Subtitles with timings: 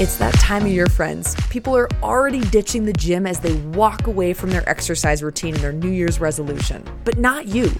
[0.00, 1.34] It's that time of year, friends.
[1.50, 5.64] People are already ditching the gym as they walk away from their exercise routine and
[5.64, 6.84] their New Year's resolution.
[7.02, 7.72] But not you.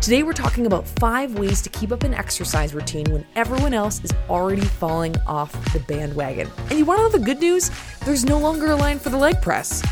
[0.00, 4.04] Today, we're talking about five ways to keep up an exercise routine when everyone else
[4.04, 6.48] is already falling off the bandwagon.
[6.70, 7.72] And you want to know the good news?
[8.04, 9.82] There's no longer a line for the leg press.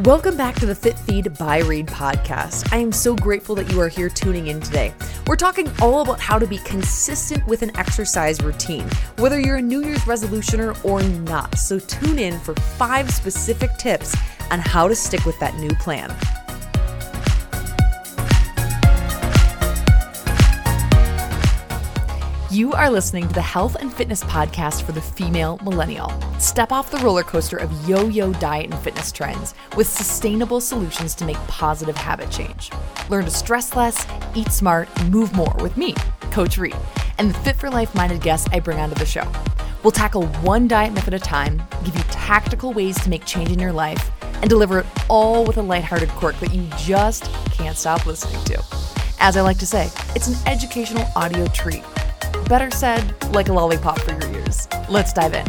[0.00, 2.72] Welcome back to the Fit Feed by Reed podcast.
[2.72, 4.92] I am so grateful that you are here tuning in today.
[5.28, 8.88] We're talking all about how to be consistent with an exercise routine,
[9.18, 11.56] whether you're a New Year's resolutioner or not.
[11.56, 14.16] So tune in for five specific tips
[14.50, 16.12] on how to stick with that new plan.
[22.54, 26.12] You are listening to the Health and Fitness Podcast for the female millennial.
[26.38, 31.16] Step off the roller coaster of yo yo diet and fitness trends with sustainable solutions
[31.16, 32.70] to make positive habit change.
[33.08, 35.94] Learn to stress less, eat smart, move more with me,
[36.30, 36.76] Coach Reed,
[37.18, 39.28] and the fit for life minded guests I bring onto the show.
[39.82, 43.50] We'll tackle one diet myth at a time, give you tactical ways to make change
[43.50, 47.76] in your life, and deliver it all with a lighthearted quirk that you just can't
[47.76, 48.62] stop listening to.
[49.18, 51.82] As I like to say, it's an educational audio treat
[52.46, 54.68] Better said, like a lollipop for your ears.
[54.90, 55.46] Let's dive in.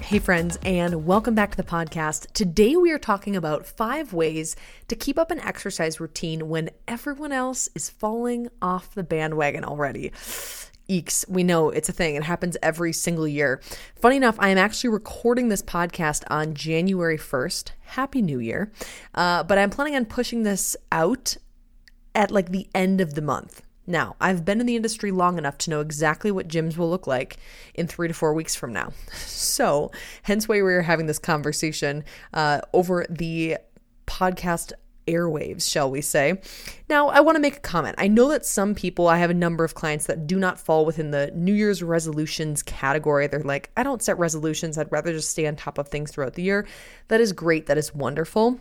[0.00, 2.32] Hey, friends, and welcome back to the podcast.
[2.32, 4.56] Today, we are talking about five ways
[4.88, 10.12] to keep up an exercise routine when everyone else is falling off the bandwagon already.
[10.88, 12.16] Eeks, we know it's a thing.
[12.16, 13.60] It happens every single year.
[13.96, 17.72] Funny enough, I am actually recording this podcast on January 1st.
[17.80, 18.72] Happy New Year.
[19.14, 21.36] Uh, but I'm planning on pushing this out
[22.14, 23.62] at like the end of the month.
[23.86, 27.06] Now, I've been in the industry long enough to know exactly what gyms will look
[27.06, 27.38] like
[27.74, 28.92] in three to four weeks from now.
[29.50, 29.90] So,
[30.22, 33.58] hence why we are having this conversation uh, over the
[34.06, 34.72] podcast
[35.06, 36.40] airwaves, shall we say.
[36.88, 37.96] Now, I want to make a comment.
[37.98, 40.86] I know that some people, I have a number of clients that do not fall
[40.86, 43.26] within the New Year's resolutions category.
[43.26, 44.78] They're like, I don't set resolutions.
[44.78, 46.66] I'd rather just stay on top of things throughout the year.
[47.08, 47.66] That is great.
[47.66, 48.60] That is wonderful.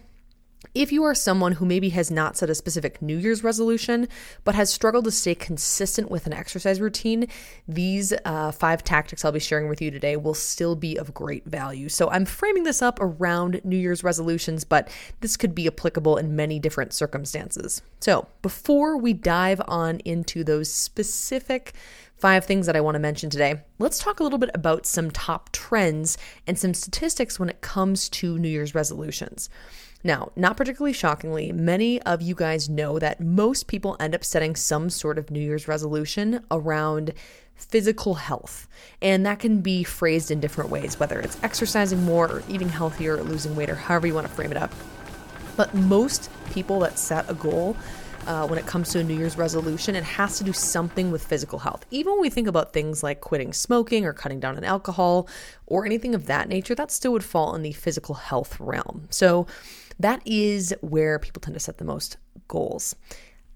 [0.76, 4.10] If you are someone who maybe has not set a specific New Year's resolution,
[4.44, 7.28] but has struggled to stay consistent with an exercise routine,
[7.66, 11.46] these uh, five tactics I'll be sharing with you today will still be of great
[11.46, 11.88] value.
[11.88, 14.90] So I'm framing this up around New Year's resolutions, but
[15.22, 17.82] this could be applicable in many different circumstances.
[18.02, 21.74] So before we dive on into those specific
[22.18, 25.10] five things that I want to mention today, let's talk a little bit about some
[25.10, 29.50] top trends and some statistics when it comes to New Year's resolutions.
[30.04, 34.56] Now, not particularly shockingly, many of you guys know that most people end up setting
[34.56, 37.14] some sort of New Year's resolution around
[37.56, 38.68] physical health.
[39.02, 43.18] And that can be phrased in different ways, whether it's exercising more or eating healthier
[43.18, 44.74] or losing weight or however you want to frame it up.
[45.58, 47.76] But most people that set a goal
[48.28, 51.26] uh, when it comes to a New Year's resolution, it has to do something with
[51.26, 51.86] physical health.
[51.92, 55.28] Even when we think about things like quitting smoking or cutting down on alcohol
[55.66, 59.08] or anything of that nature, that still would fall in the physical health realm.
[59.10, 59.48] So,
[60.00, 62.18] that is where people tend to set the most
[62.48, 62.96] goals.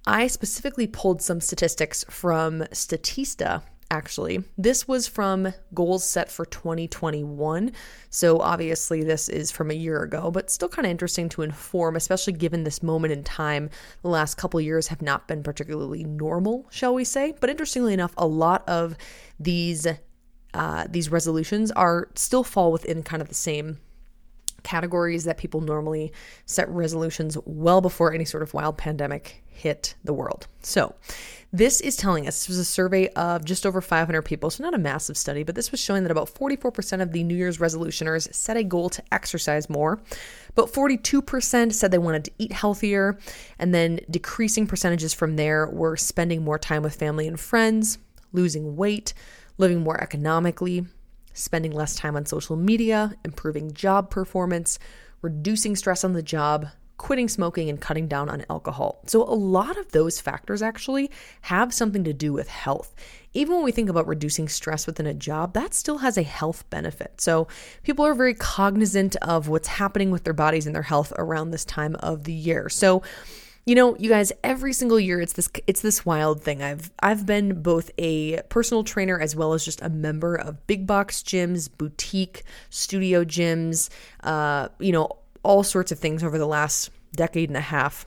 [0.05, 4.43] I specifically pulled some statistics from Statista, actually.
[4.57, 7.71] This was from goals set for 2021.
[8.09, 11.95] So obviously, this is from a year ago, but still kind of interesting to inform,
[11.95, 13.69] especially given this moment in time.
[14.01, 17.33] The last couple years have not been particularly normal, shall we say.
[17.39, 18.97] But interestingly enough, a lot of
[19.39, 19.87] these.
[20.55, 23.79] Uh, these resolutions are still fall within kind of the same
[24.63, 26.11] categories that people normally
[26.45, 30.47] set resolutions well before any sort of wild pandemic hit the world.
[30.61, 30.95] So,
[31.51, 34.73] this is telling us this was a survey of just over 500 people, so not
[34.73, 38.33] a massive study, but this was showing that about 44% of the New Year's resolutioners
[38.33, 40.01] set a goal to exercise more.
[40.55, 43.19] But 42% said they wanted to eat healthier,
[43.59, 47.99] and then decreasing percentages from there were spending more time with family and friends,
[48.31, 49.13] losing weight,
[49.59, 50.87] living more economically,
[51.33, 54.79] spending less time on social media, improving job performance,
[55.21, 56.67] reducing stress on the job,
[56.97, 59.01] quitting smoking, and cutting down on alcohol.
[59.07, 62.95] So, a lot of those factors actually have something to do with health.
[63.33, 66.69] Even when we think about reducing stress within a job, that still has a health
[66.69, 67.19] benefit.
[67.19, 67.47] So,
[67.83, 71.65] people are very cognizant of what's happening with their bodies and their health around this
[71.65, 72.69] time of the year.
[72.69, 73.01] So,
[73.65, 76.61] you know, you guys, every single year it's this it's this wild thing.
[76.61, 80.85] I've I've been both a personal trainer as well as just a member of big
[80.85, 83.89] box gyms, boutique, studio gyms,
[84.23, 85.09] uh, you know,
[85.43, 88.05] all sorts of things over the last decade and a half.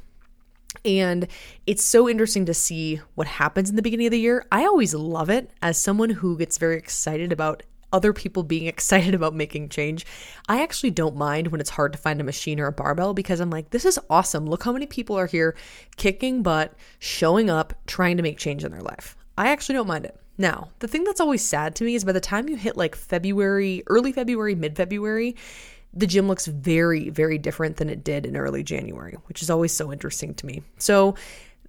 [0.84, 1.26] And
[1.66, 4.44] it's so interesting to see what happens in the beginning of the year.
[4.52, 7.62] I always love it as someone who gets very excited about
[7.96, 10.04] other people being excited about making change.
[10.48, 13.40] I actually don't mind when it's hard to find a machine or a barbell because
[13.40, 14.46] I'm like, this is awesome.
[14.46, 15.56] Look how many people are here
[15.96, 19.16] kicking butt, showing up, trying to make change in their life.
[19.38, 20.20] I actually don't mind it.
[20.38, 22.94] Now, the thing that's always sad to me is by the time you hit like
[22.94, 25.34] February, early February, mid February,
[25.94, 29.72] the gym looks very, very different than it did in early January, which is always
[29.72, 30.62] so interesting to me.
[30.76, 31.14] So,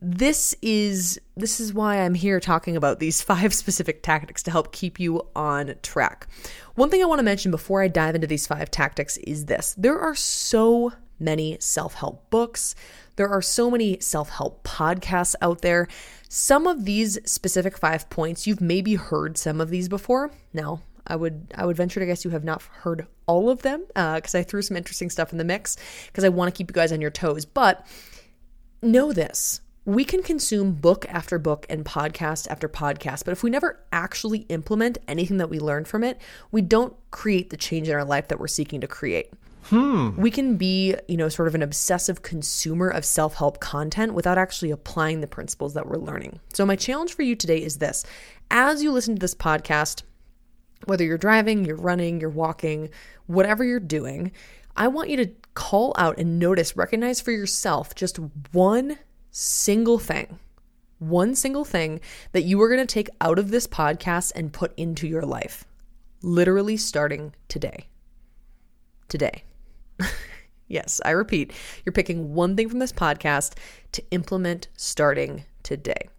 [0.02, 4.72] this is this is why I'm here talking about these five specific tactics to help
[4.72, 6.28] keep you on track.
[6.76, 9.74] One thing I want to mention before I dive into these five tactics is this.
[9.78, 12.76] There are so many self-help books.
[13.16, 15.88] There are so many self-help podcasts out there.
[16.30, 20.30] Some of these specific 5 points you've maybe heard some of these before.
[20.54, 23.86] Now, I would I would venture to guess you have not heard all of them
[23.88, 25.78] because uh, I threw some interesting stuff in the mix
[26.08, 27.46] because I want to keep you guys on your toes.
[27.46, 27.88] But
[28.82, 33.50] know this we can consume book after book and podcast after podcast, but if we
[33.50, 36.20] never actually implement anything that we learn from it,
[36.52, 39.32] we don't create the change in our life that we're seeking to create.
[39.68, 40.10] Hmm.
[40.18, 44.38] We can be, you know, sort of an obsessive consumer of self help content without
[44.38, 46.42] actually applying the principles that we're learning.
[46.54, 48.06] So, my challenge for you today is this
[48.52, 50.04] as you listen to this podcast,
[50.84, 52.90] whether you're driving, you're running, you're walking,
[53.28, 54.34] whatever you're doing,
[54.76, 58.20] I want you to call out and notice, recognize for yourself just
[58.52, 58.98] one
[59.38, 60.40] single thing,
[60.98, 62.02] one single thing
[62.32, 65.64] that you are going to take out of this podcast and put into your life,
[66.24, 67.86] literally starting today.
[69.10, 69.44] Today.
[70.68, 71.54] yes, I repeat,
[71.86, 73.54] you're picking one thing from this podcast
[73.92, 76.10] to implement starting today.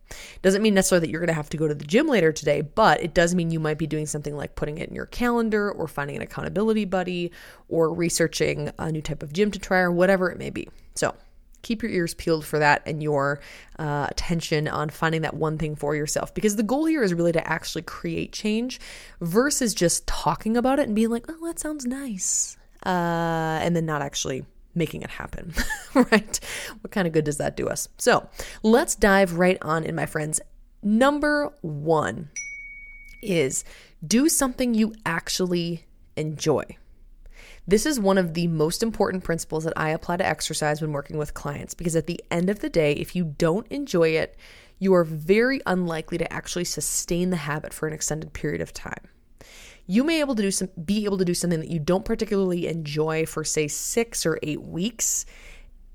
[0.43, 2.61] Doesn't mean necessarily that you're going to have to go to the gym later today,
[2.61, 5.73] but it does mean you might be doing something like putting it in your calendar
[5.73, 7.33] or finding an accountability buddy
[7.69, 10.69] or researching a new type of gym to try or whatever it may be.
[10.95, 11.17] So,
[11.63, 13.41] keep your ears peeled for that and your
[13.79, 17.33] uh, attention on finding that one thing for yourself because the goal here is really
[17.33, 18.81] to actually create change
[19.21, 22.57] versus just talking about it and being like oh that sounds nice
[22.87, 24.45] uh, and then not actually
[24.75, 25.53] making it happen,
[25.95, 26.41] right?
[26.81, 27.89] What kind of good does that do us?
[27.99, 28.29] So
[28.63, 30.41] let's dive right on in, my friends.
[30.83, 32.31] Number one
[33.21, 33.65] is
[34.07, 35.85] do something you actually
[36.17, 36.65] enjoy.
[37.69, 41.19] This is one of the most important principles that I apply to exercise when working
[41.19, 44.37] with clients because at the end of the day, if you don't enjoy it,
[44.79, 49.09] you are very unlikely to actually sustain the habit for an extended period of time
[49.91, 52.69] you may able to do some be able to do something that you don't particularly
[52.69, 55.25] enjoy for say 6 or 8 weeks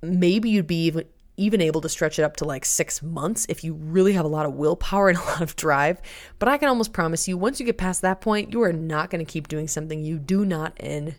[0.02, 1.06] maybe you'd be even
[1.38, 4.28] even able to stretch it up to like six months if you really have a
[4.28, 6.00] lot of willpower and a lot of drive.
[6.38, 9.10] But I can almost promise you, once you get past that point, you are not
[9.10, 11.18] going to keep doing something you do not enjoy.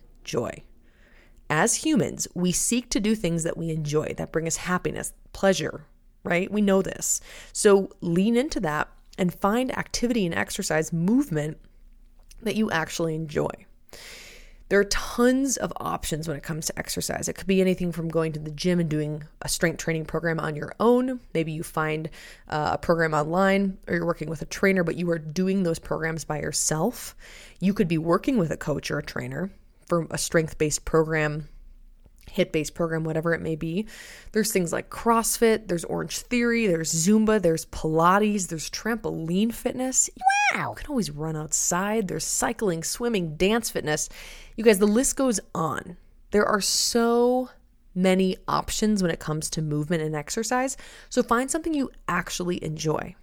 [1.49, 5.85] As humans, we seek to do things that we enjoy, that bring us happiness, pleasure,
[6.23, 6.51] right?
[6.51, 7.21] We know this.
[7.53, 11.57] So lean into that and find activity and exercise, movement
[12.41, 13.51] that you actually enjoy.
[14.69, 17.29] There are tons of options when it comes to exercise.
[17.29, 20.39] It could be anything from going to the gym and doing a strength training program
[20.39, 21.19] on your own.
[21.35, 22.09] Maybe you find
[22.49, 25.77] uh, a program online or you're working with a trainer, but you are doing those
[25.77, 27.15] programs by yourself.
[27.59, 29.51] You could be working with a coach or a trainer
[29.87, 31.47] for a strength based program
[32.35, 33.87] HIIT based program, whatever it may be.
[34.31, 40.09] There's things like CrossFit, there's Orange Theory, there's Zumba, there's Pilates, there's trampoline fitness.
[40.53, 42.07] Wow, you can always run outside.
[42.07, 44.09] There's cycling, swimming, dance fitness.
[44.55, 45.97] You guys, the list goes on.
[46.31, 47.49] There are so
[47.93, 50.75] many options when it comes to movement and exercise.
[51.09, 53.15] So find something you actually enjoy.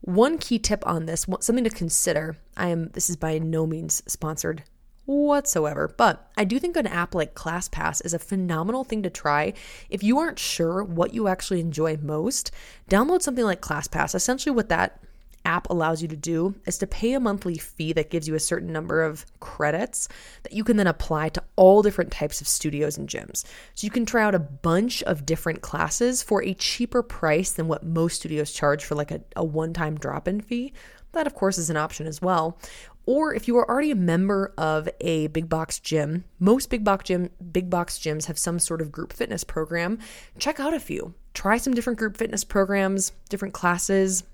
[0.00, 2.36] One key tip on this, something to consider.
[2.56, 4.64] I am this is by no means sponsored
[5.04, 5.92] whatsoever.
[5.96, 9.52] But I do think an app like ClassPass is a phenomenal thing to try.
[9.90, 12.50] If you aren't sure what you actually enjoy most,
[12.88, 14.14] download something like ClassPass.
[14.14, 15.00] Essentially, what that
[15.44, 18.40] app allows you to do is to pay a monthly fee that gives you a
[18.40, 20.08] certain number of credits
[20.42, 23.44] that you can then apply to all different types of studios and gyms.
[23.74, 27.68] So you can try out a bunch of different classes for a cheaper price than
[27.68, 30.72] what most studios charge for like a, a one time drop in fee.
[31.12, 32.58] That, of course, is an option as well.
[33.04, 37.04] Or if you are already a member of a big box gym, most big box
[37.04, 39.98] gym big box gyms have some sort of group fitness program.
[40.38, 41.14] Check out a few.
[41.34, 44.24] Try some different group fitness programs, different classes,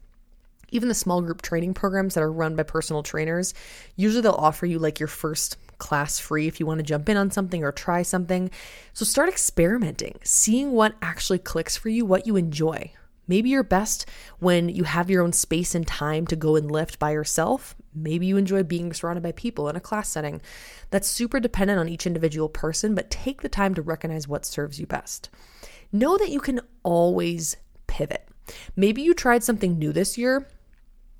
[0.71, 3.55] even the small group training programs that are run by personal trainers.
[3.97, 7.17] Usually they'll offer you like your first class free if you want to jump in
[7.17, 8.51] on something or try something.
[8.93, 12.93] So start experimenting, seeing what actually clicks for you, what you enjoy.
[13.29, 14.09] Maybe you're best
[14.39, 17.77] when you have your own space and time to go and lift by yourself.
[17.95, 20.41] Maybe you enjoy being surrounded by people in a class setting.
[20.91, 24.81] That's super dependent on each individual person, but take the time to recognize what serves
[24.81, 25.29] you best.
[25.93, 27.57] Know that you can always
[27.87, 28.27] pivot.
[28.75, 30.47] Maybe you tried something new this year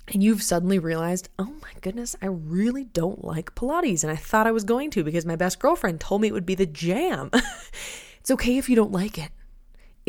[0.07, 4.03] and you've suddenly realized, oh my goodness, I really don't like Pilates.
[4.03, 6.45] And I thought I was going to because my best girlfriend told me it would
[6.45, 7.29] be the jam.
[8.19, 9.29] it's okay if you don't like it.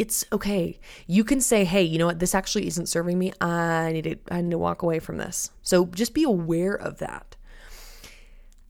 [0.01, 0.81] It's okay.
[1.07, 2.21] You can say, hey, you know what?
[2.21, 3.35] This actually isn't serving me.
[3.39, 5.51] I need to, I need to walk away from this.
[5.61, 7.37] So just be aware of that.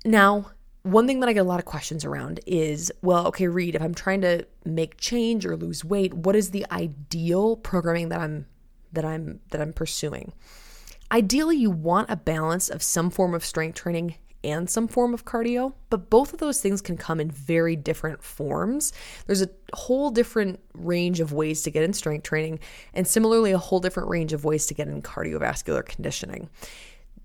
[0.05, 0.51] Now,
[0.83, 3.83] one thing that I get a lot of questions around is, well, okay, Reed, if
[3.83, 8.47] I'm trying to make change or lose weight, what is the ideal programming that I'm
[8.93, 10.33] that I'm that I'm pursuing?
[11.13, 15.25] Ideally, you want a balance of some form of strength training and some form of
[15.25, 18.93] cardio, but both of those things can come in very different forms.
[19.27, 22.61] There's a whole different range of ways to get in strength training,
[22.95, 26.49] and similarly, a whole different range of ways to get in cardiovascular conditioning.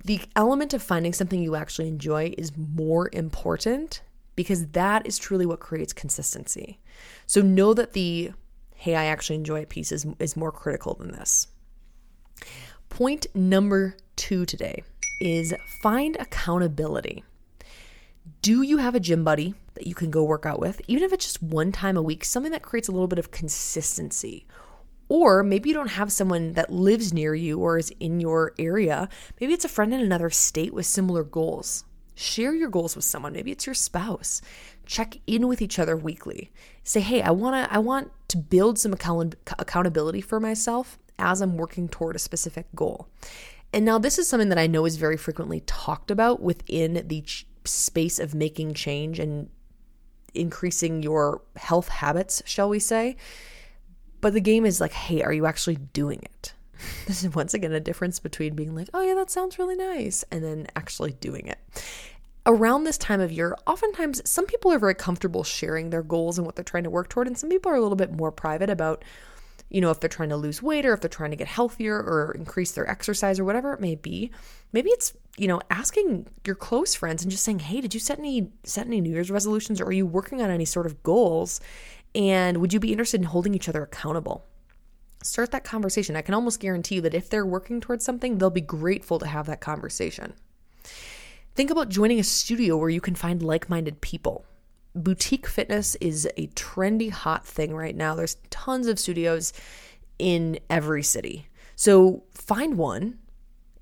[0.04, 4.02] The element of finding something you actually enjoy is more important
[4.36, 6.80] because that is truly what creates consistency.
[7.26, 8.32] So know that the
[8.76, 11.48] hey, I actually enjoy it piece is, is more critical than this.
[12.90, 14.84] Point number two today
[15.20, 17.24] is find accountability.
[18.42, 21.14] Do you have a gym buddy that you can go work out with, even if
[21.14, 24.46] it's just one time a week, something that creates a little bit of consistency?
[25.08, 29.08] Or maybe you don't have someone that lives near you or is in your area.
[29.40, 31.86] Maybe it's a friend in another state with similar goals.
[32.16, 33.34] Share your goals with someone.
[33.34, 34.42] Maybe it's your spouse.
[34.86, 36.50] Check in with each other weekly.
[36.84, 41.42] Say, "Hey, I want to I want to build some account- accountability for myself as
[41.42, 43.08] I'm working toward a specific goal.
[43.74, 47.22] And now, this is something that I know is very frequently talked about within the
[47.22, 49.50] ch- space of making change and
[50.34, 53.18] increasing your health habits, shall we say.
[54.22, 56.54] But the game is like, hey, are you actually doing it?
[57.08, 60.24] This is once again a difference between being like, oh, yeah, that sounds really nice,
[60.32, 61.60] and then actually doing it.
[62.46, 66.46] Around this time of year, oftentimes some people are very comfortable sharing their goals and
[66.46, 68.70] what they're trying to work toward, and some people are a little bit more private
[68.70, 69.04] about
[69.70, 71.96] you know, if they're trying to lose weight or if they're trying to get healthier
[71.98, 74.32] or increase their exercise or whatever it may be.
[74.72, 78.20] Maybe it's, you know, asking your close friends and just saying, "Hey, did you set
[78.20, 81.60] any set any New Year's resolutions or are you working on any sort of goals?
[82.14, 84.46] And would you be interested in holding each other accountable?"
[85.24, 86.16] Start that conversation.
[86.16, 89.28] I can almost guarantee you that if they're working towards something, they'll be grateful to
[89.28, 90.34] have that conversation.
[91.56, 94.46] Think about joining a studio where you can find like-minded people
[94.96, 98.16] boutique fitness is a trendy, hot thing right now.
[98.16, 99.54] There's tons of studios
[100.18, 101.48] in every city.
[101.75, 103.20] So find one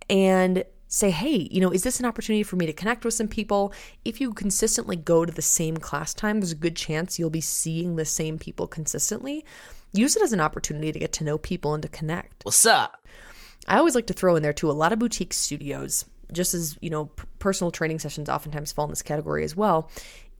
[0.09, 3.27] and say, hey, you know, is this an opportunity for me to connect with some
[3.27, 3.73] people?
[4.05, 7.41] If you consistently go to the same class time, there's a good chance you'll be
[7.41, 9.45] seeing the same people consistently.
[9.91, 12.43] Use it as an opportunity to get to know people and to connect.
[12.45, 13.05] What's up?
[13.67, 16.77] I always like to throw in there too a lot of boutique studios, just as,
[16.81, 17.05] you know,
[17.39, 19.89] personal training sessions oftentimes fall in this category as well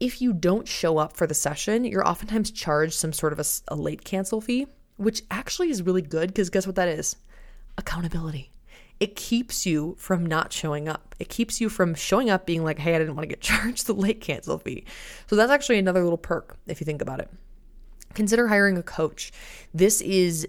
[0.00, 3.44] if you don't show up for the session, you're oftentimes charged some sort of a,
[3.68, 7.16] a late cancel fee, which actually is really good because guess what that is?
[7.78, 8.50] Accountability.
[9.00, 11.14] It keeps you from not showing up.
[11.18, 13.86] It keeps you from showing up being like, hey, I didn't want to get charged
[13.86, 14.84] the late cancel fee.
[15.26, 17.30] So that's actually another little perk if you think about it.
[18.14, 19.32] Consider hiring a coach.
[19.72, 20.46] This is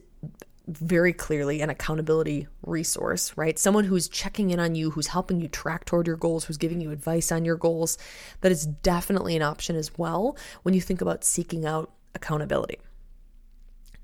[0.67, 3.57] very clearly an accountability resource, right?
[3.60, 6.81] Someone who's checking in on you, who's helping you track toward your goals, who's giving
[6.81, 7.98] you advice on your goals.
[8.41, 12.79] That is definitely an option as well when you think about seeking out accountability.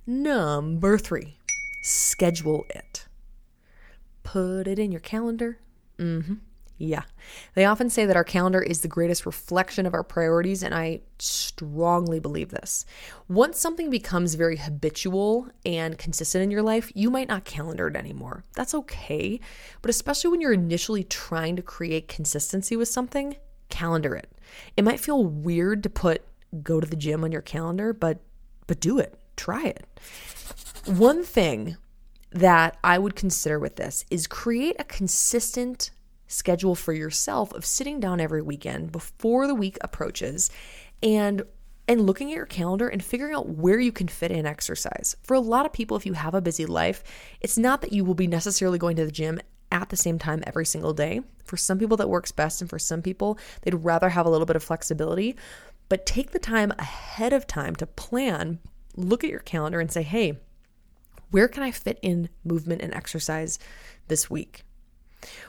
[0.05, 1.37] Number three,
[1.81, 3.07] schedule it.
[4.23, 5.59] Put it in your calendar.
[5.97, 6.35] Mm-hmm.
[6.81, 7.03] Yeah.
[7.53, 11.01] They often say that our calendar is the greatest reflection of our priorities, and I
[11.19, 12.85] strongly believe this.
[13.29, 17.95] Once something becomes very habitual and consistent in your life, you might not calendar it
[17.95, 18.45] anymore.
[18.55, 19.39] That's okay.
[19.83, 23.35] But especially when you're initially trying to create consistency with something,
[23.69, 24.31] calendar it.
[24.75, 26.23] It might feel weird to put
[26.63, 28.21] go to the gym on your calendar, but
[28.65, 29.19] but do it.
[29.37, 29.85] Try it.
[30.87, 31.77] One thing
[32.31, 35.91] that I would consider with this is create a consistent
[36.31, 40.49] schedule for yourself of sitting down every weekend before the week approaches
[41.03, 41.43] and
[41.87, 45.15] and looking at your calendar and figuring out where you can fit in exercise.
[45.23, 47.03] For a lot of people if you have a busy life,
[47.41, 49.39] it's not that you will be necessarily going to the gym
[49.71, 51.21] at the same time every single day.
[51.43, 54.45] For some people that works best and for some people they'd rather have a little
[54.45, 55.35] bit of flexibility,
[55.89, 58.59] but take the time ahead of time to plan,
[58.95, 60.39] look at your calendar and say, "Hey,
[61.31, 63.59] where can I fit in movement and exercise
[64.07, 64.63] this week?"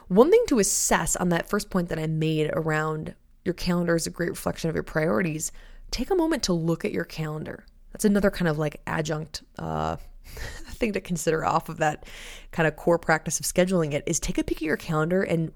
[0.09, 3.14] One thing to assess on that first point that I made around
[3.45, 5.52] your calendar is a great reflection of your priorities,
[5.91, 7.64] take a moment to look at your calendar.
[7.93, 9.97] That's another kind of like adjunct uh,
[10.73, 12.07] thing to consider off of that
[12.50, 15.52] kind of core practice of scheduling it is take a peek at your calendar and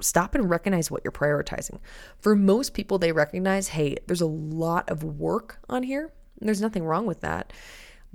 [0.00, 1.78] stop and recognize what you're prioritizing.
[2.18, 6.12] For most people, they recognize, hey, there's a lot of work on here.
[6.40, 7.52] there's nothing wrong with that.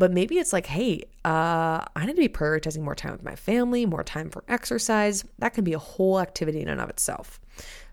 [0.02, 3.36] But maybe it's like, hey, uh, I need to be prioritizing more time with my
[3.36, 5.24] family, more time for exercise.
[5.38, 7.40] That can be a whole activity in and of itself.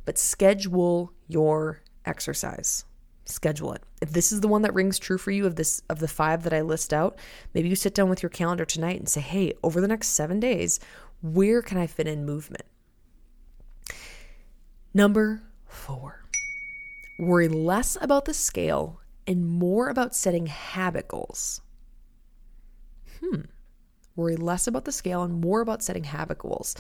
[0.07, 2.87] But schedule your exercise.
[3.27, 3.83] Schedule it.
[4.00, 6.45] If this is the one that rings true for you of this of the five
[6.45, 7.19] that I list out,
[7.53, 10.41] maybe you sit down with your calendar tonight and say, "Hey, over the next 7
[10.41, 10.81] days,
[11.21, 12.65] where can I fit in movement?"
[14.95, 16.25] Number 4.
[17.19, 21.61] Worry less about the scale and more about setting habit goals.
[23.21, 23.43] Hmm.
[24.19, 26.75] Worry less about the scale and more about setting habit goals.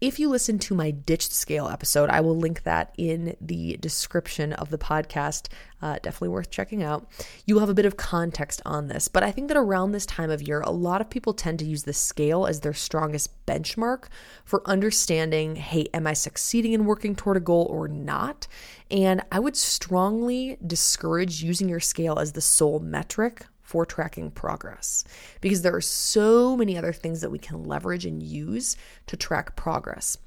[0.00, 4.52] If you listen to my Ditch Scale episode, I will link that in the description
[4.52, 5.46] of the podcast.
[5.80, 7.06] Uh, definitely worth checking out.
[7.46, 10.04] You will have a bit of context on this, but I think that around this
[10.06, 13.46] time of year, a lot of people tend to use the scale as their strongest
[13.46, 14.06] benchmark
[14.44, 18.48] for understanding hey, am I succeeding in working toward a goal or not?
[18.90, 25.02] And I would strongly discourage using your scale as the sole metric for tracking progress
[25.40, 28.76] because there are so many other things that we can leverage and use
[29.06, 30.18] to track progress.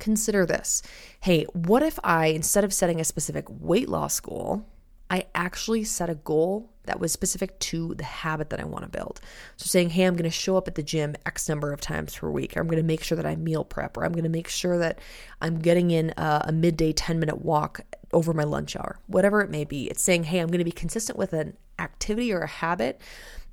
[0.00, 0.82] Consider this
[1.20, 4.66] hey, what if I, instead of setting a specific weight loss goal,
[5.10, 8.90] I actually set a goal that was specific to the habit that I want to
[8.90, 9.20] build.
[9.56, 12.16] So saying, hey, I'm going to show up at the gym X number of times
[12.16, 14.24] per week, or I'm going to make sure that I meal prep, or I'm going
[14.24, 14.98] to make sure that
[15.40, 19.50] I'm getting in a, a midday 10 minute walk over my lunch hour, whatever it
[19.50, 19.88] may be.
[19.88, 23.00] It's saying, hey, I'm going to be consistent with an activity or a habit.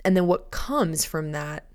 [0.06, 1.66] And then what comes from that,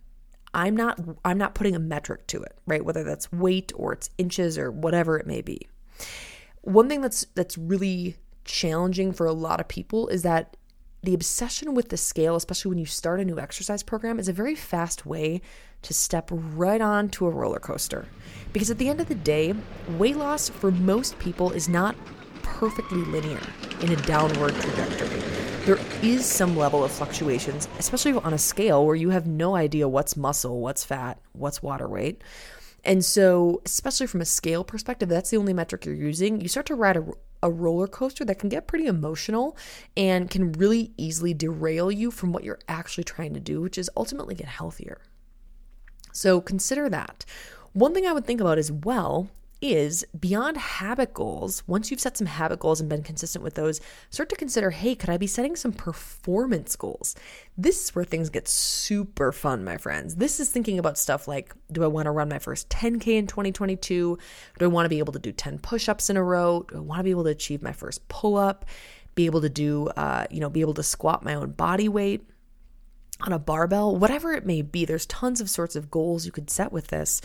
[0.54, 2.84] I'm not I'm not putting a metric to it, right?
[2.84, 5.66] Whether that's weight or it's inches or whatever it may be.
[6.62, 10.56] One thing that's that's really challenging for a lot of people is that
[11.04, 14.32] the obsession with the scale, especially when you start a new exercise program, is a
[14.32, 15.40] very fast way
[15.82, 18.06] to step right on to a roller coaster.
[18.52, 19.52] Because at the end of the day,
[19.98, 21.96] weight loss for most people is not
[22.42, 23.40] perfectly linear
[23.80, 25.51] in a downward trajectory.
[25.64, 29.86] There is some level of fluctuations, especially on a scale where you have no idea
[29.86, 32.20] what's muscle, what's fat, what's water weight.
[32.82, 36.40] And so, especially from a scale perspective, that's the only metric you're using.
[36.40, 37.06] You start to ride a,
[37.44, 39.56] a roller coaster that can get pretty emotional
[39.96, 43.88] and can really easily derail you from what you're actually trying to do, which is
[43.96, 45.00] ultimately get healthier.
[46.10, 47.24] So, consider that.
[47.72, 49.30] One thing I would think about as well
[49.62, 53.80] is beyond habit goals, once you've set some habit goals and been consistent with those,
[54.10, 57.14] start to consider hey, could I be setting some performance goals?
[57.56, 60.16] This is where things get super fun, my friends.
[60.16, 63.26] This is thinking about stuff like do I want to run my first 10K in
[63.28, 64.18] 2022?
[64.58, 66.66] Do I want to be able to do 10 push ups in a row?
[66.68, 68.66] Do I want to be able to achieve my first pull up?
[69.14, 72.26] Be able to do, uh, you know, be able to squat my own body weight?
[73.24, 76.50] on a barbell, whatever it may be, there's tons of sorts of goals you could
[76.50, 77.20] set with this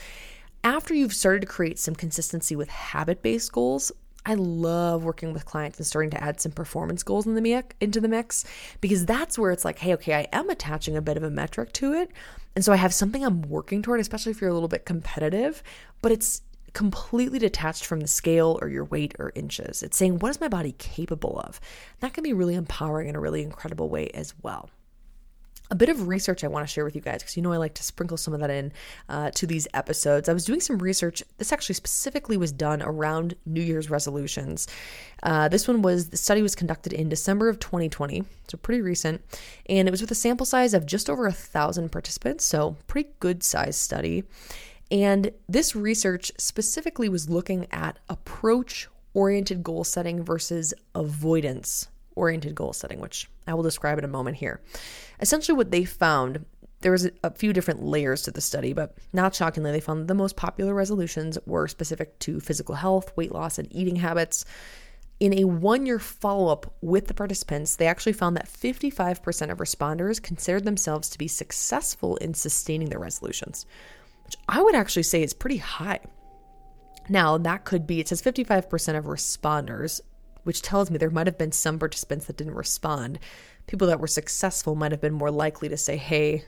[0.67, 3.89] after you've started to create some consistency with habit based goals,
[4.25, 8.01] I love working with clients and starting to add some performance goals in the into
[8.01, 8.43] the mix
[8.81, 11.71] because that's where it's like, hey, okay, I am attaching a bit of a metric
[11.73, 12.11] to it.
[12.53, 15.63] And so I have something I'm working toward, especially if you're a little bit competitive,
[16.01, 16.41] but it's
[16.73, 19.81] completely detached from the scale or your weight or inches.
[19.81, 21.61] It's saying, what is my body capable of?
[22.01, 24.69] That can be really empowering in a really incredible way as well
[25.69, 27.57] a bit of research I want to share with you guys because you know I
[27.57, 28.71] like to sprinkle some of that in
[29.09, 30.29] uh, to these episodes.
[30.29, 31.23] I was doing some research.
[31.37, 34.67] This actually specifically was done around New Year's resolutions.
[35.23, 39.21] Uh, this one was the study was conducted in December of 2020, so pretty recent,
[39.67, 43.09] and it was with a sample size of just over a thousand participants, so pretty
[43.19, 44.23] good size study.
[44.89, 52.73] And this research specifically was looking at approach oriented goal setting versus avoidance oriented goal
[52.73, 54.61] setting, which I will describe in a moment here.
[55.21, 56.45] Essentially, what they found
[56.81, 60.13] there was a few different layers to the study, but not shockingly, they found the
[60.13, 64.45] most popular resolutions were specific to physical health, weight loss, and eating habits.
[65.19, 69.57] In a one year follow up with the participants, they actually found that 55% of
[69.57, 73.65] responders considered themselves to be successful in sustaining their resolutions,
[74.25, 75.99] which I would actually say is pretty high.
[77.09, 80.01] Now, that could be, it says 55% of responders
[80.47, 83.19] which tells me there might have been some participants that didn't respond.
[83.67, 86.45] People that were successful might have been more likely to say, hey,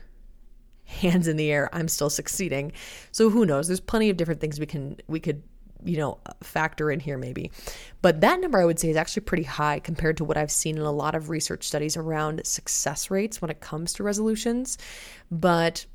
[0.86, 2.72] hands in the air, I'm still succeeding.
[3.12, 3.66] So who knows?
[3.66, 5.42] There's plenty of different things we can we could
[5.84, 7.50] you know factor in here maybe
[8.02, 10.76] but that number i would say is actually pretty high compared to what i've seen
[10.76, 14.76] in a lot of research studies around success rates when it comes to resolutions
[15.30, 15.86] but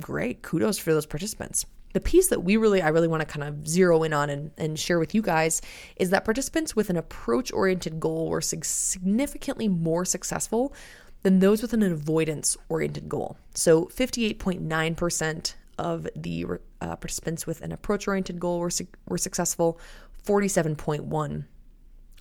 [0.00, 3.44] great kudos for those participants the piece that we really, I really want to kind
[3.44, 5.62] of zero in on and, and share with you guys
[5.96, 10.74] is that participants with an approach oriented goal were significantly more successful
[11.22, 13.38] than those with an avoidance oriented goal.
[13.54, 16.46] So 58.9% of the
[16.80, 19.78] uh, participants with an approach oriented goal were, su- were successful,
[20.26, 21.44] 47.1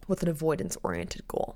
[0.07, 1.55] with an avoidance oriented goal.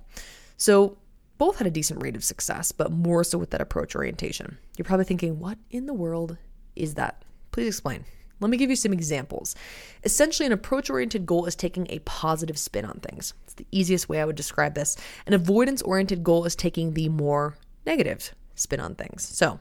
[0.58, 0.97] So
[1.38, 4.58] both had a decent rate of success, but more so with that approach orientation.
[4.75, 6.38] You're probably thinking, what in the world
[6.75, 7.23] is that?
[7.58, 8.06] Please explain.
[8.39, 9.56] Let me give you some examples.
[10.04, 13.34] Essentially, an approach oriented goal is taking a positive spin on things.
[13.46, 14.96] It's the easiest way I would describe this.
[15.26, 19.24] An avoidance oriented goal is taking the more negative spin on things.
[19.24, 19.60] So,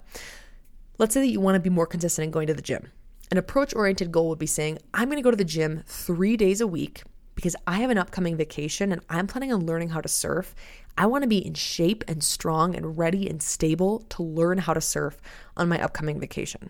[0.98, 2.92] let's say that you want to be more consistent in going to the gym.
[3.30, 6.36] An approach oriented goal would be saying, I'm going to go to the gym three
[6.36, 7.02] days a week
[7.34, 10.54] because I have an upcoming vacation and I'm planning on learning how to surf.
[10.98, 14.74] I want to be in shape and strong and ready and stable to learn how
[14.74, 15.18] to surf
[15.56, 16.68] on my upcoming vacation.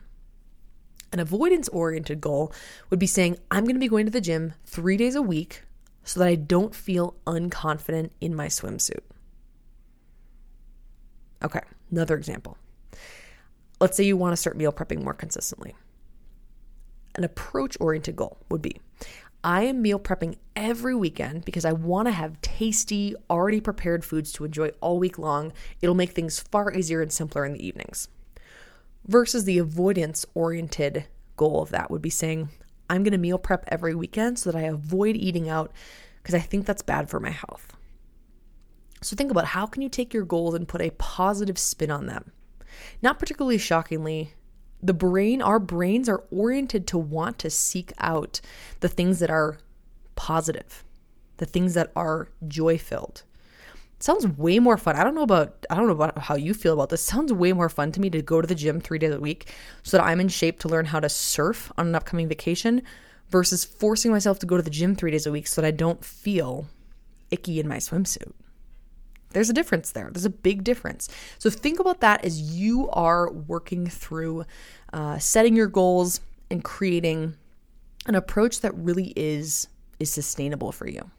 [1.13, 2.53] An avoidance oriented goal
[2.91, 5.63] would be saying, I'm going to be going to the gym three days a week
[6.05, 9.01] so that I don't feel unconfident in my swimsuit.
[11.43, 12.57] Okay, another example.
[13.81, 15.75] Let's say you want to start meal prepping more consistently.
[17.15, 18.81] An approach oriented goal would be
[19.45, 24.33] I am meal prepping every weekend because I want to have tasty, already prepared foods
[24.33, 25.53] to enjoy all week long.
[25.81, 28.09] It'll make things far easier and simpler in the evenings
[29.07, 32.49] versus the avoidance oriented goal of that would be saying,
[32.89, 35.73] I'm going to meal prep every weekend so that I avoid eating out
[36.23, 37.77] because I think that's bad for my health.
[39.03, 42.07] So think about how can you take your goals and put a positive spin on
[42.07, 42.33] them?
[43.03, 44.35] Not particularly shockingly,
[44.83, 48.41] the brain, our brains are oriented to want to seek out
[48.81, 49.59] the things that are
[50.15, 50.85] positive,
[51.37, 53.23] the things that are joy filled
[53.99, 54.97] sounds way more fun.
[54.97, 57.03] I don't know about I don't know about how you feel about this.
[57.03, 59.53] Sounds way more fun to me to go to the gym 3 days a week
[59.83, 62.83] so that I'm in shape to learn how to surf on an upcoming vacation
[63.31, 65.73] versus forcing myself to go to the gym 3 days a week so that I
[65.73, 66.67] don't feel
[67.31, 68.33] icky in my swimsuit.
[69.31, 70.09] There's a difference there.
[70.13, 71.09] There's a big difference.
[71.39, 74.47] So think about that as you are working through
[74.93, 77.37] uh, setting your goals and creating
[78.07, 81.11] an approach that really is is sustainable for you.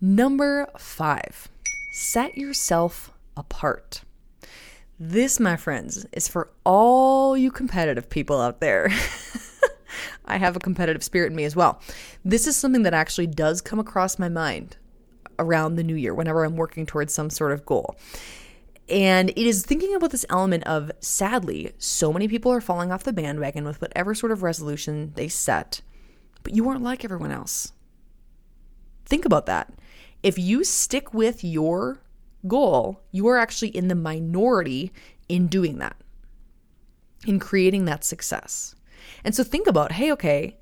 [0.00, 1.48] Number five,
[1.92, 4.00] set yourself apart.
[4.98, 8.88] This, my friends, is for all you competitive people out there.
[10.24, 11.82] I have a competitive spirit in me as well.
[12.24, 14.78] This is something that actually does come across my mind
[15.38, 17.94] around the new year whenever I'm working towards some sort of goal.
[18.88, 23.04] And it is thinking about this element of sadly, so many people are falling off
[23.04, 25.82] the bandwagon with whatever sort of resolution they set,
[26.42, 27.72] but you aren't like everyone else.
[29.04, 29.70] Think about that
[30.22, 32.00] if you stick with your
[32.46, 34.92] goal, you are actually in the minority
[35.28, 35.96] in doing that,
[37.26, 38.74] in creating that success.
[39.24, 40.56] And so think about, hey, okay,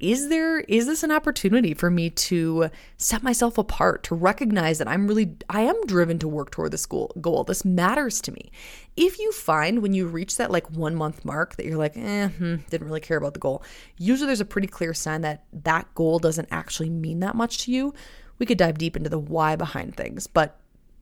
[0.00, 4.88] is there is this an opportunity for me to set myself apart to recognize that
[4.88, 7.44] i'm really i am driven to work toward this goal goal?
[7.44, 8.50] This matters to me.
[8.96, 12.28] If you find when you reach that like one month mark that you're like eh
[12.28, 13.62] hmm, didn't really care about the goal
[13.96, 17.70] usually there's a pretty clear sign that that goal doesn't actually mean that much to
[17.72, 17.94] you
[18.38, 20.60] we could dive deep into the why behind things, but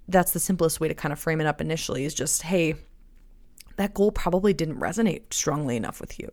[0.09, 2.75] that's the simplest way to kind of frame it up initially is just, hey,
[3.77, 6.29] that goal probably didn't resonate strongly enough with you.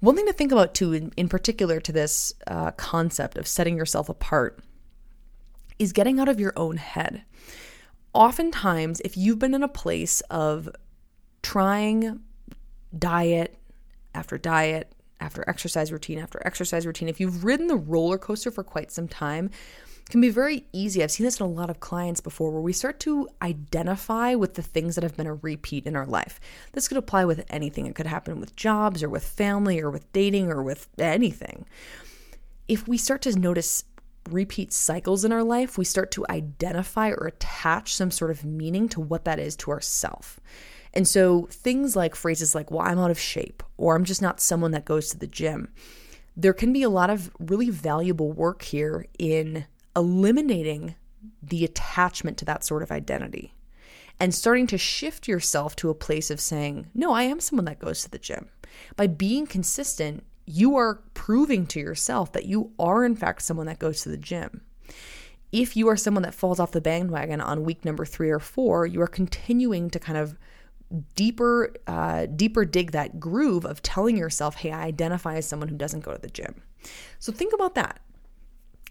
[0.00, 3.76] One thing to think about too, in, in particular to this uh, concept of setting
[3.76, 4.60] yourself apart,
[5.78, 7.22] is getting out of your own head.
[8.12, 10.68] Oftentimes, if you've been in a place of
[11.42, 12.20] trying
[12.98, 13.56] diet
[14.14, 18.64] after diet after exercise routine after exercise routine, if you've ridden the roller coaster for
[18.64, 19.50] quite some time,
[20.10, 21.02] can be very easy.
[21.02, 24.54] I've seen this in a lot of clients before where we start to identify with
[24.54, 26.40] the things that have been a repeat in our life.
[26.72, 27.86] This could apply with anything.
[27.86, 31.66] It could happen with jobs or with family or with dating or with anything.
[32.68, 33.84] If we start to notice
[34.28, 38.88] repeat cycles in our life, we start to identify or attach some sort of meaning
[38.90, 40.40] to what that is to ourself.
[40.92, 44.40] And so things like phrases like, well, I'm out of shape, or I'm just not
[44.40, 45.72] someone that goes to the gym.
[46.36, 49.66] There can be a lot of really valuable work here in
[49.96, 50.94] eliminating
[51.42, 53.54] the attachment to that sort of identity
[54.20, 57.78] and starting to shift yourself to a place of saying, No, I am someone that
[57.80, 58.48] goes to the gym.
[58.96, 63.78] By being consistent, you are proving to yourself that you are, in fact, someone that
[63.78, 64.60] goes to the gym.
[65.52, 68.86] If you are someone that falls off the bandwagon on week number three or four,
[68.86, 70.36] you are continuing to kind of
[71.14, 75.76] deeper, uh, deeper dig that groove of telling yourself, hey, I identify as someone who
[75.76, 76.62] doesn't go to the gym.
[77.18, 78.00] So think about that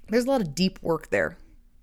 [0.09, 1.37] there's a lot of deep work there.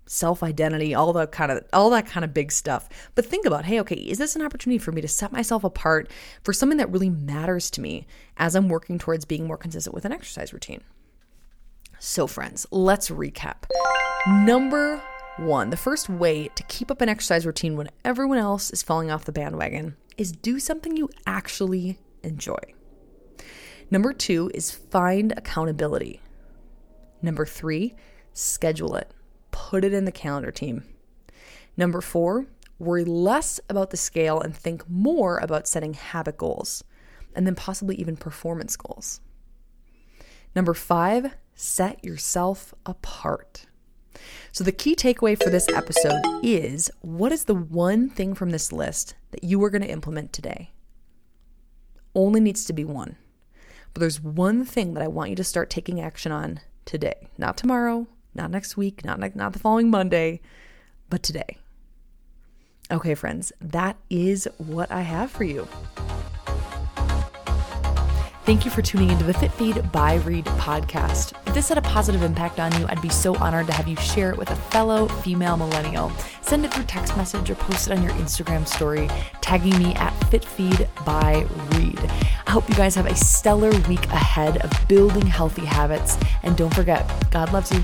[0.05, 2.87] Self-identity all the kind of all that kind of big stuff.
[3.13, 6.09] But think about hey okay is this an opportunity for me to set myself apart
[6.43, 10.05] for something that really matters to me as i'm working towards being more consistent with
[10.05, 10.81] an exercise routine?
[11.99, 13.65] So friends let's recap.
[14.27, 15.01] Number
[15.39, 19.11] one the first way to keep up an exercise routine when everyone else is falling
[19.11, 22.57] off the bandwagon is do something you actually enjoy.
[23.91, 26.21] Number two is find accountability.
[27.21, 27.95] Number three
[28.37, 29.11] schedule it,
[29.51, 30.83] put it in the calendar team.
[31.75, 32.45] Number four,
[32.79, 36.83] worry less about the scale and think more about setting habit goals
[37.35, 39.21] and then possibly even performance goals.
[40.55, 43.65] Number five, set yourself apart.
[44.51, 48.71] So, the key takeaway for this episode is what is the one thing from this
[48.71, 50.71] list that you are going to implement today?
[52.15, 53.17] Only needs to be one.
[53.93, 57.27] But there's one thing that I want you to start taking action on today.
[57.37, 60.39] Not tomorrow, not next week, not, not the following Monday,
[61.09, 61.57] but today.
[62.89, 65.67] Okay, friends, that is what I have for you.
[68.47, 71.33] Thank you for tuning into the Fit Feed by Reed podcast.
[71.45, 73.97] If this had a positive impact on you, I'd be so honored to have you
[73.97, 76.13] share it with a fellow female millennial.
[76.41, 79.09] Send it through text message or post it on your Instagram story,
[79.41, 81.45] tagging me at FitFeed by
[81.75, 81.99] Reed.
[81.99, 86.17] I hope you guys have a stellar week ahead of building healthy habits.
[86.43, 87.83] And don't forget, God loves you.